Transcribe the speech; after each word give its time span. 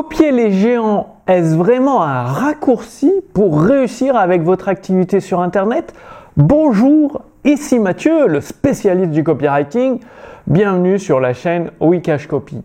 Copier 0.00 0.32
les 0.32 0.50
géants, 0.50 1.16
est-ce 1.26 1.54
vraiment 1.54 2.02
un 2.02 2.22
raccourci 2.22 3.12
pour 3.34 3.60
réussir 3.60 4.16
avec 4.16 4.40
votre 4.40 4.70
activité 4.70 5.20
sur 5.20 5.40
Internet? 5.42 5.92
Bonjour, 6.38 7.20
ici 7.44 7.78
Mathieu, 7.78 8.26
le 8.26 8.40
spécialiste 8.40 9.10
du 9.10 9.22
copywriting. 9.22 10.00
Bienvenue 10.46 10.98
sur 10.98 11.20
la 11.20 11.34
chaîne 11.34 11.70
Wikash 11.80 12.28
Copy. 12.28 12.62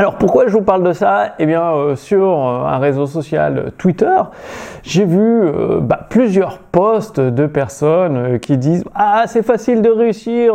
Alors 0.00 0.14
pourquoi 0.14 0.46
je 0.46 0.54
vous 0.54 0.62
parle 0.62 0.82
de 0.82 0.94
ça? 0.94 1.34
Eh 1.38 1.44
bien 1.44 1.74
euh, 1.74 1.94
sur 1.94 2.26
euh, 2.26 2.64
un 2.64 2.78
réseau 2.78 3.04
social 3.04 3.58
euh, 3.58 3.70
Twitter, 3.76 4.16
j'ai 4.82 5.04
vu 5.04 5.42
bah, 5.82 6.06
plusieurs 6.08 6.56
posts 6.56 7.20
de 7.20 7.46
personnes 7.46 8.38
qui 8.40 8.56
disent 8.56 8.82
ah 8.94 9.24
c'est 9.26 9.42
facile 9.42 9.82
de 9.82 9.90
réussir, 9.90 10.54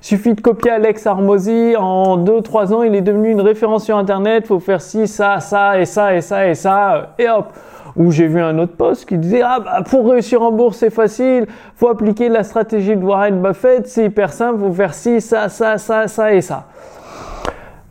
suffit 0.00 0.32
de 0.32 0.40
copier 0.40 0.70
Alex 0.70 1.06
Armosi 1.06 1.76
en 1.76 2.16
2-3 2.16 2.72
ans 2.72 2.82
il 2.82 2.94
est 2.94 3.02
devenu 3.02 3.30
une 3.30 3.42
référence 3.42 3.84
sur 3.84 3.98
internet, 3.98 4.46
faut 4.46 4.58
faire 4.58 4.80
ci, 4.80 5.06
ça, 5.06 5.38
ça 5.40 5.78
et 5.78 5.84
ça 5.84 6.14
et 6.14 6.22
ça 6.22 6.48
et 6.48 6.54
ça 6.54 7.10
et 7.18 7.28
hop 7.28 7.52
ou 7.94 8.10
j'ai 8.10 8.26
vu 8.26 8.40
un 8.40 8.58
autre 8.58 8.74
post 8.74 9.06
qui 9.06 9.18
disait 9.18 9.42
ah 9.44 9.60
bah, 9.62 9.82
pour 9.86 10.10
réussir 10.10 10.40
en 10.40 10.50
bourse 10.50 10.78
c'est 10.78 10.88
facile, 10.88 11.46
faut 11.76 11.90
appliquer 11.90 12.30
la 12.30 12.42
stratégie 12.42 12.96
de 12.96 13.04
Warren 13.04 13.42
Buffett, 13.42 13.86
c'est 13.86 14.06
hyper 14.06 14.32
simple, 14.32 14.60
faut 14.60 14.72
faire 14.72 14.94
ci, 14.94 15.20
ça, 15.20 15.50
ça, 15.50 15.76
ça, 15.76 16.08
ça 16.08 16.32
et 16.32 16.40
ça. 16.40 16.64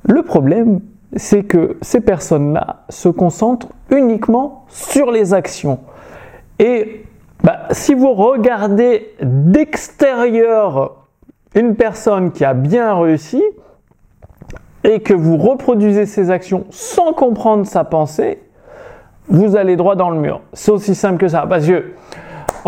Le 0.07 0.23
problème, 0.23 0.79
c'est 1.15 1.43
que 1.43 1.77
ces 1.81 2.01
personnes-là 2.01 2.83
se 2.89 3.09
concentrent 3.09 3.69
uniquement 3.89 4.65
sur 4.69 5.11
les 5.11 5.33
actions. 5.33 5.79
Et 6.59 7.05
bah, 7.43 7.67
si 7.71 7.93
vous 7.93 8.13
regardez 8.13 9.13
d'extérieur 9.21 11.07
une 11.55 11.75
personne 11.75 12.31
qui 12.31 12.43
a 12.45 12.53
bien 12.53 12.99
réussi 12.99 13.43
et 14.83 15.01
que 15.01 15.13
vous 15.13 15.37
reproduisez 15.37 16.05
ses 16.05 16.31
actions 16.31 16.65
sans 16.69 17.13
comprendre 17.13 17.65
sa 17.65 17.83
pensée, 17.83 18.41
vous 19.27 19.55
allez 19.55 19.75
droit 19.75 19.95
dans 19.95 20.09
le 20.09 20.19
mur. 20.19 20.41
C'est 20.53 20.71
aussi 20.71 20.95
simple 20.95 21.17
que 21.17 21.27
ça. 21.27 21.45
Parce 21.47 21.67
que, 21.67 21.91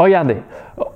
regardez, 0.01 0.37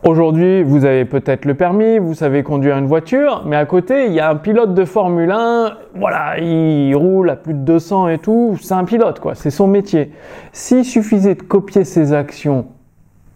Aujourd'hui, 0.06 0.64
vous 0.64 0.86
avez 0.86 1.06
peut-être 1.06 1.46
le 1.46 1.56
permis, 1.56 1.98
vous 1.98 2.14
savez 2.14 2.44
conduire 2.44 2.78
une 2.78 2.86
voiture, 2.86 3.44
mais 3.46 3.56
à 3.56 3.66
côté, 3.66 4.06
il 4.06 4.14
y 4.14 4.20
a 4.20 4.30
un 4.30 4.36
pilote 4.36 4.74
de 4.74 4.86
Formule 4.86 5.32
1, 5.32 5.78
voilà, 5.96 6.40
il 6.40 6.94
roule 6.96 7.30
à 7.30 7.36
plus 7.36 7.54
de 7.54 7.60
200 7.60 8.10
et 8.10 8.18
tout, 8.18 8.58
c'est 8.62 8.74
un 8.74 8.84
pilote, 8.86 9.20
quoi, 9.20 9.36
c'est 9.36 9.50
son 9.50 9.68
métier. 9.68 10.12
S'il 10.52 10.86
suffisait 10.86 11.36
de 11.36 11.42
copier 11.42 11.84
ses 11.84 12.14
actions, 12.14 12.66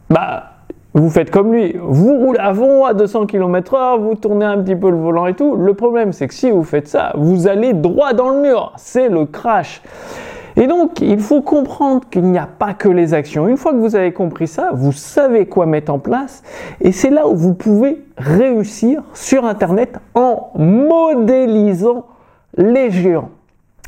bah, 0.09 0.51
vous 0.93 1.09
faites 1.09 1.31
comme 1.31 1.53
lui, 1.53 1.75
vous 1.79 2.17
roulez 2.17 2.39
fond 2.55 2.85
à 2.85 2.93
200 2.93 3.27
km 3.27 3.75
h 3.75 3.99
vous 3.99 4.15
tournez 4.15 4.45
un 4.45 4.61
petit 4.61 4.75
peu 4.75 4.89
le 4.89 4.97
volant 4.97 5.27
et 5.27 5.35
tout. 5.35 5.55
Le 5.55 5.73
problème, 5.73 6.11
c'est 6.11 6.27
que 6.27 6.33
si 6.33 6.49
vous 6.49 6.63
faites 6.63 6.88
ça, 6.88 7.11
vous 7.15 7.47
allez 7.47 7.73
droit 7.73 8.13
dans 8.13 8.29
le 8.29 8.41
mur, 8.41 8.73
c'est 8.77 9.07
le 9.07 9.25
crash. 9.25 9.81
Et 10.59 10.66
donc, 10.66 11.02
il 11.02 11.19
faut 11.19 11.41
comprendre 11.41 12.09
qu'il 12.09 12.23
n'y 12.23 12.39
a 12.39 12.47
pas 12.47 12.73
que 12.73 12.89
les 12.89 13.13
actions. 13.13 13.47
Une 13.47 13.58
fois 13.58 13.73
que 13.73 13.77
vous 13.77 13.95
avez 13.95 14.11
compris 14.11 14.47
ça, 14.47 14.72
vous 14.73 14.91
savez 14.91 15.45
quoi 15.45 15.67
mettre 15.67 15.94
en 15.94 16.00
place. 16.00 16.41
Et 16.81 16.91
c'est 16.91 17.11
là 17.11 17.27
où 17.27 17.36
vous 17.36 17.53
pouvez 17.53 18.03
réussir 18.17 19.03
sur 19.13 19.45
Internet 19.45 20.00
en 20.16 20.50
modélisant 20.55 22.08
les 22.58 22.89
géants. 22.89 23.30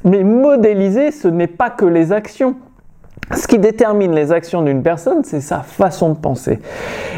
Mais 0.03 0.23
modéliser, 0.23 1.09
ce 1.09 1.28
n'est 1.28 1.47
pas 1.47 1.72
que 1.72 1.86
les 1.86 2.12
actions. 2.12 2.56
Ce 3.35 3.47
qui 3.47 3.59
détermine 3.59 4.13
les 4.13 4.31
actions 4.31 4.63
d'une 4.63 4.81
personne, 4.81 5.23
c'est 5.23 5.41
sa 5.41 5.59
façon 5.59 6.09
de 6.09 6.17
penser. 6.17 6.59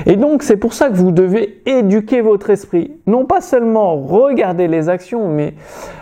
Et 0.05 0.17
donc, 0.17 0.43
c'est 0.43 0.57
pour 0.57 0.73
ça 0.73 0.89
que 0.89 0.95
vous 0.95 1.11
devez 1.11 1.61
éduquer 1.65 2.21
votre 2.21 2.49
esprit. 2.49 2.91
Non 3.07 3.25
pas 3.25 3.39
seulement 3.39 3.95
regarder 3.95 4.67
les 4.67 4.89
actions, 4.89 5.29
mais 5.29 5.53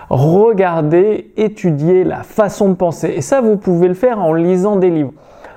regarder, 0.10 1.32
étudier 1.38 2.04
la 2.04 2.24
façon 2.24 2.70
de 2.70 2.74
penser. 2.74 3.14
Et 3.16 3.22
ça, 3.22 3.42
vous 3.42 3.58
pouvez 3.58 3.88
le 3.88 3.94
faire 3.94 4.20
en 4.20 4.34
lisant 4.34 4.78
des 4.78 4.90
livres. 4.90 5.14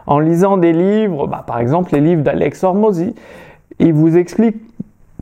En 0.07 0.19
lisant 0.19 0.59
des 0.59 0.73
livres, 0.73 1.27
bah, 1.27 1.45
par 1.47 1.59
exemple 1.59 1.95
les 1.95 2.01
livres 2.01 2.23
d'Alex 2.23 2.63
Hormozy. 2.63 3.15
Il 3.79 3.95
vous 3.95 4.17
explique 4.19 4.57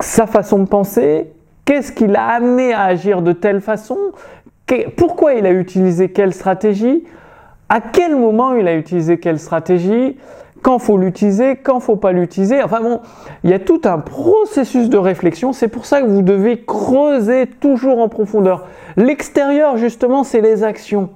sa 0.00 0.26
façon 0.26 0.58
de 0.58 0.66
penser, 0.66 1.30
qu'est-ce 1.64 1.92
qui 1.92 2.06
l'a 2.06 2.26
amené 2.26 2.72
à 2.72 2.84
agir 2.84 3.22
de 3.22 3.32
telle 3.32 3.60
façon, 3.60 3.96
pourquoi 4.96 5.34
il 5.34 5.46
a 5.46 5.50
utilisé 5.50 6.10
quelle 6.10 6.32
stratégie, 6.32 7.04
à 7.70 7.81
quel 7.81 8.16
moment 8.16 8.54
il 8.54 8.66
a 8.69 8.75
utilisé 8.75 9.19
quelle 9.19 9.38
stratégie, 9.38 10.19
quand 10.60 10.78
faut 10.78 10.98
l'utiliser, 10.98 11.56
quand 11.56 11.81
faut 11.81 11.97
pas 11.97 12.12
l'utiliser. 12.12 12.62
Enfin 12.62 12.81
bon, 12.81 13.00
il 13.44 13.50
y 13.50 13.54
a 13.54 13.60
tout 13.60 13.81
un 13.84 13.98
processus 13.98 14.91
de 14.91 14.98
réflexion. 14.98 15.53
C'est 15.53 15.69
pour 15.69 15.86
ça 15.86 16.03
que 16.03 16.06
vous 16.06 16.22
devez 16.22 16.62
creuser 16.64 17.47
toujours 17.47 18.00
en 18.00 18.08
profondeur. 18.08 18.66
L'extérieur, 18.97 19.76
justement, 19.76 20.25
c'est 20.25 20.41
les 20.41 20.64
actions. 20.64 21.10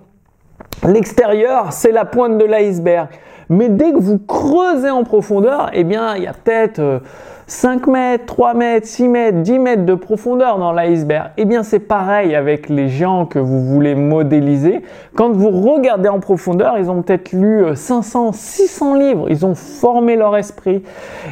L'extérieur, 0.87 1.72
c'est 1.72 1.92
la 1.92 2.04
pointe 2.04 2.38
de 2.38 2.44
l'iceberg. 2.44 3.09
Mais 3.49 3.69
dès 3.69 3.93
que 3.93 3.99
vous 3.99 4.19
creusez 4.19 4.91
en 4.91 5.05
profondeur, 5.05 5.71
eh 5.72 5.84
bien, 5.84 6.16
il 6.16 6.22
y 6.22 6.27
a 6.27 6.32
peut-être 6.32 7.03
5 7.47 7.87
euh, 7.88 7.91
mètres, 7.91 8.27
3 8.27 8.55
mètres, 8.55 8.87
6 8.87 9.09
mètres, 9.09 9.38
10 9.38 9.59
mètres 9.59 9.84
de 9.84 9.94
profondeur 9.94 10.59
dans 10.59 10.72
l'iceberg. 10.72 11.31
Eh 11.37 11.44
bien, 11.44 11.62
c'est 11.62 11.78
pareil 11.78 12.34
avec 12.34 12.69
les 12.69 12.88
gens 12.88 13.27
que 13.27 13.38
vous 13.38 13.60
voulez 13.62 13.94
modéliser. 13.94 14.83
Quand 15.15 15.33
vous 15.33 15.50
regardez 15.50 16.09
en 16.09 16.21
profondeur, 16.21 16.78
ils 16.78 16.91
ont 16.91 17.03
peut-être 17.03 17.33
lu 17.33 17.65
500, 17.75 18.28
euh, 18.28 18.31
600 18.33 18.94
livres. 18.94 19.27
Ils 19.28 19.44
ont 19.44 19.54
formé 19.54 20.16
leur 20.16 20.37
esprit. 20.37 20.83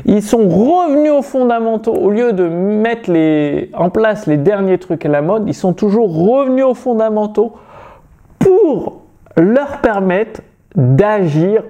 Ils 0.04 0.22
sont 0.22 0.48
revenus 0.48 1.12
aux 1.12 1.22
fondamentaux. 1.22 1.94
Au 1.94 2.10
lieu 2.10 2.32
de 2.32 2.48
mettre 2.48 3.10
les, 3.10 3.70
en 3.74 3.90
place 3.90 4.26
les 4.26 4.36
derniers 4.36 4.78
trucs 4.78 5.06
à 5.06 5.08
la 5.08 5.22
mode, 5.22 5.44
ils 5.46 5.54
sont 5.54 5.72
toujours 5.72 6.14
revenus 6.14 6.64
aux 6.64 6.74
fondamentaux 6.74 7.52
pour 8.38 9.02
leur 9.36 9.78
permettre 9.78 10.42
d'agir 10.76 11.64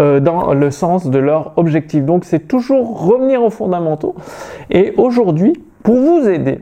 euh, 0.00 0.20
dans 0.20 0.54
le 0.54 0.70
sens 0.70 1.08
de 1.08 1.18
leur 1.18 1.52
objectif. 1.56 2.04
Donc 2.04 2.24
c'est 2.24 2.46
toujours 2.46 3.06
revenir 3.06 3.42
aux 3.42 3.50
fondamentaux. 3.50 4.14
Et 4.70 4.94
aujourd'hui, 4.96 5.54
pour 5.82 5.96
vous 5.96 6.28
aider 6.28 6.60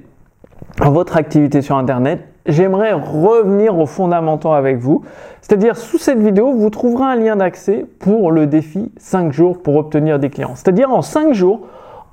dans 0.78 0.91
votre 0.91 1.16
activité 1.16 1.62
sur 1.62 1.77
Internet, 1.77 2.21
j'aimerais 2.47 2.93
revenir 2.93 3.78
aux 3.78 3.87
fondamentaux 3.87 4.53
avec 4.53 4.78
vous. 4.78 5.03
C'est-à-dire, 5.41 5.77
sous 5.77 5.99
cette 5.99 6.19
vidéo, 6.19 6.53
vous 6.53 6.71
trouverez 6.71 7.04
un 7.04 7.16
lien 7.16 7.37
d'accès 7.37 7.87
pour 7.98 8.31
le 8.31 8.47
défi 8.47 8.91
5 8.97 9.33
jours 9.33 9.62
pour 9.62 9.77
obtenir 9.77 10.19
des 10.19 10.31
clients. 10.31 10.54
C'est-à-dire, 10.54 10.91
en 10.91 11.03
5 11.03 11.33
jours, 11.33 11.60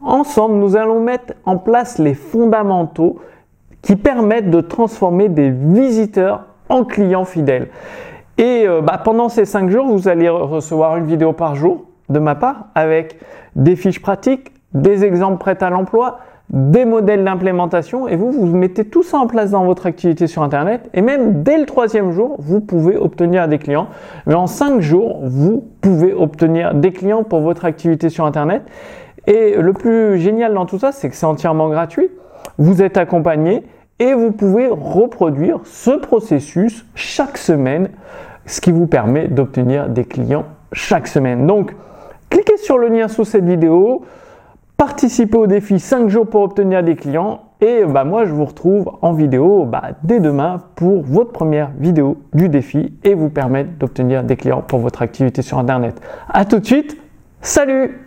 ensemble, 0.03 0.55
nous 0.55 0.75
allons 0.75 0.99
mettre 0.99 1.33
en 1.45 1.57
place 1.57 1.97
les 1.99 2.13
fondamentaux 2.13 3.19
qui 3.81 3.95
permettent 3.95 4.49
de 4.49 4.61
transformer 4.61 5.29
des 5.29 5.49
visiteurs 5.49 6.45
en 6.69 6.83
clients 6.83 7.25
fidèles. 7.25 7.69
Et 8.37 8.67
euh, 8.67 8.81
bah, 8.81 8.99
pendant 9.03 9.29
ces 9.29 9.45
5 9.45 9.69
jours, 9.69 9.87
vous 9.87 10.07
allez 10.07 10.29
recevoir 10.29 10.97
une 10.97 11.05
vidéo 11.05 11.33
par 11.33 11.55
jour 11.55 11.85
de 12.09 12.19
ma 12.19 12.35
part 12.35 12.67
avec 12.75 13.17
des 13.55 13.75
fiches 13.75 14.01
pratiques, 14.01 14.51
des 14.73 15.05
exemples 15.05 15.37
prêts 15.37 15.61
à 15.61 15.69
l'emploi, 15.69 16.19
des 16.49 16.85
modèles 16.85 17.23
d'implémentation 17.23 18.07
et 18.07 18.15
vous, 18.15 18.31
vous 18.31 18.45
mettez 18.45 18.85
tout 18.85 19.01
ça 19.01 19.17
en 19.17 19.27
place 19.27 19.51
dans 19.51 19.65
votre 19.65 19.85
activité 19.85 20.27
sur 20.27 20.43
Internet 20.43 20.89
et 20.93 21.01
même 21.01 21.41
dès 21.41 21.57
le 21.57 21.65
troisième 21.65 22.11
jour, 22.11 22.35
vous 22.39 22.59
pouvez 22.59 22.97
obtenir 22.97 23.47
des 23.47 23.59
clients. 23.59 23.87
Mais 24.25 24.35
en 24.35 24.47
5 24.47 24.81
jours, 24.81 25.19
vous 25.23 25.65
pouvez 25.81 26.13
obtenir 26.13 26.73
des 26.73 26.91
clients 26.91 27.23
pour 27.23 27.41
votre 27.41 27.65
activité 27.65 28.09
sur 28.09 28.25
Internet. 28.25 28.63
Et 29.25 29.55
le 29.55 29.73
plus 29.73 30.19
génial 30.19 30.53
dans 30.53 30.65
tout 30.65 30.79
ça, 30.79 30.91
c'est 30.91 31.09
que 31.09 31.15
c'est 31.15 31.25
entièrement 31.25 31.69
gratuit. 31.69 32.09
Vous 32.57 32.81
êtes 32.81 32.97
accompagné 32.97 33.63
et 34.03 34.13
vous 34.13 34.31
pouvez 34.31 34.67
reproduire 34.67 35.61
ce 35.63 35.91
processus 35.91 36.85
chaque 36.93 37.37
semaine, 37.37 37.87
ce 38.45 38.59
qui 38.59 38.73
vous 38.73 38.85
permet 38.85 39.29
d'obtenir 39.29 39.87
des 39.87 40.03
clients 40.03 40.43
chaque 40.73 41.07
semaine. 41.07 41.47
Donc, 41.47 41.73
cliquez 42.29 42.57
sur 42.57 42.77
le 42.77 42.89
lien 42.89 43.07
sous 43.07 43.23
cette 43.23 43.45
vidéo, 43.45 44.03
participez 44.75 45.37
au 45.37 45.47
défi 45.47 45.79
5 45.79 46.09
jours 46.09 46.27
pour 46.27 46.41
obtenir 46.41 46.83
des 46.83 46.97
clients 46.97 47.43
et 47.61 47.85
bah, 47.85 48.03
moi 48.03 48.25
je 48.25 48.33
vous 48.33 48.43
retrouve 48.43 48.91
en 49.01 49.13
vidéo 49.13 49.63
bah, 49.63 49.91
dès 50.03 50.19
demain 50.19 50.61
pour 50.75 51.03
votre 51.03 51.31
première 51.31 51.71
vidéo 51.79 52.17
du 52.33 52.49
défi 52.49 52.91
et 53.05 53.13
vous 53.13 53.29
permettre 53.29 53.69
d'obtenir 53.79 54.25
des 54.25 54.35
clients 54.35 54.61
pour 54.67 54.79
votre 54.79 55.01
activité 55.01 55.41
sur 55.41 55.59
Internet. 55.59 56.01
A 56.27 56.43
tout 56.43 56.59
de 56.59 56.65
suite, 56.65 56.97
salut 57.39 58.01